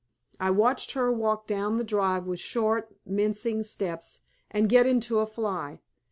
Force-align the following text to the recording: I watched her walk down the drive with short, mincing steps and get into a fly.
I 0.39 0.49
watched 0.49 0.93
her 0.93 1.11
walk 1.11 1.45
down 1.45 1.77
the 1.77 1.83
drive 1.83 2.25
with 2.25 2.39
short, 2.39 2.91
mincing 3.05 3.61
steps 3.61 4.21
and 4.49 4.67
get 4.67 4.87
into 4.87 5.19
a 5.19 5.27
fly. 5.27 5.77